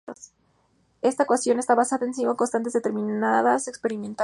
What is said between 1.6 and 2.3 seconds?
basada en